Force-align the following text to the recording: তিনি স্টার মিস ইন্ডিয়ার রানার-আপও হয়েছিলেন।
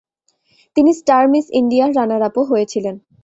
তিনি 0.75 0.91
স্টার 0.93 1.23
মিস 1.27 1.45
ইন্ডিয়ার 1.59 1.89
রানার-আপও 1.97 2.41
হয়েছিলেন। 2.43 2.95